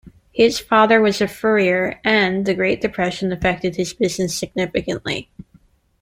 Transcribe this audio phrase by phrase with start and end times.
[0.33, 5.29] His father was a furrier, and the Great Depression affected his business significantly.